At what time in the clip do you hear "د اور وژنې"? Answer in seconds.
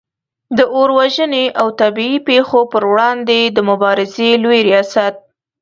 0.57-1.45